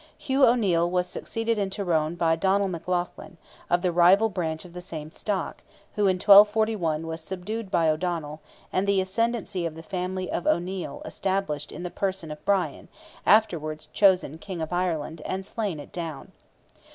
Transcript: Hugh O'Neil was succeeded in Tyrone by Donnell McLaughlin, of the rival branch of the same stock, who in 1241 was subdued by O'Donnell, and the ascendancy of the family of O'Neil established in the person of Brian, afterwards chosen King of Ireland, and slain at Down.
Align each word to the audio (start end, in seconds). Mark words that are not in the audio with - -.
Hugh 0.17 0.43
O'Neil 0.47 0.89
was 0.89 1.05
succeeded 1.05 1.59
in 1.59 1.69
Tyrone 1.69 2.15
by 2.15 2.35
Donnell 2.35 2.67
McLaughlin, 2.69 3.37
of 3.69 3.83
the 3.83 3.91
rival 3.91 4.29
branch 4.29 4.65
of 4.65 4.73
the 4.73 4.81
same 4.81 5.11
stock, 5.11 5.61
who 5.93 6.07
in 6.07 6.15
1241 6.15 7.05
was 7.05 7.21
subdued 7.21 7.69
by 7.69 7.87
O'Donnell, 7.87 8.41
and 8.73 8.87
the 8.87 8.99
ascendancy 8.99 9.63
of 9.63 9.75
the 9.75 9.83
family 9.83 10.27
of 10.31 10.47
O'Neil 10.47 11.03
established 11.05 11.71
in 11.71 11.83
the 11.83 11.91
person 11.91 12.31
of 12.31 12.43
Brian, 12.45 12.87
afterwards 13.27 13.89
chosen 13.93 14.39
King 14.39 14.59
of 14.59 14.73
Ireland, 14.73 15.21
and 15.23 15.45
slain 15.45 15.79
at 15.79 15.91
Down. 15.91 16.31